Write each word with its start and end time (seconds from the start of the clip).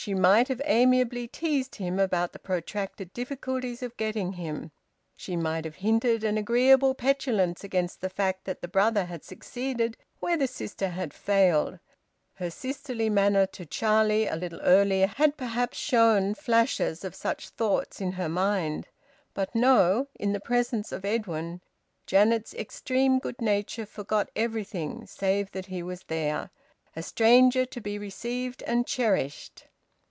She 0.00 0.14
might 0.14 0.46
have 0.46 0.62
amiably 0.64 1.26
teased 1.26 1.74
him 1.74 1.98
about 1.98 2.32
the 2.32 2.38
protracted 2.38 3.12
difficulties 3.12 3.82
of 3.82 3.96
getting 3.96 4.34
him. 4.34 4.70
She 5.16 5.34
might 5.34 5.64
have 5.64 5.74
hinted 5.74 6.22
an 6.22 6.38
agreeable 6.38 6.94
petulance 6.94 7.64
against 7.64 8.00
the 8.00 8.08
fact 8.08 8.44
that 8.44 8.62
the 8.62 8.68
brother 8.68 9.06
had 9.06 9.24
succeeded 9.24 9.96
where 10.20 10.36
the 10.36 10.46
sister 10.46 10.90
had 10.90 11.12
failed. 11.12 11.80
Her 12.34 12.48
sisterly 12.48 13.10
manner 13.10 13.44
to 13.46 13.66
Charlie 13.66 14.28
a 14.28 14.36
little 14.36 14.60
earlier 14.60 15.08
had 15.08 15.36
perhaps 15.36 15.76
shown 15.76 16.34
flashes 16.34 17.02
of 17.02 17.16
such 17.16 17.48
thoughts 17.48 18.00
in 18.00 18.12
her 18.12 18.28
mind. 18.28 18.86
But 19.34 19.52
no. 19.52 20.06
In 20.14 20.32
the 20.32 20.38
presence 20.38 20.92
of 20.92 21.04
Edwin, 21.04 21.60
Janet's 22.06 22.54
extreme 22.54 23.18
good 23.18 23.40
nature 23.42 23.84
forgot 23.84 24.30
everything 24.36 25.06
save 25.08 25.50
that 25.50 25.66
he 25.66 25.82
was 25.82 26.04
there, 26.04 26.50
a 26.94 27.02
stranger 27.02 27.66
to 27.66 27.80
be 27.80 27.98
received 27.98 28.62
and 28.62 28.86
cherished. 28.86 29.64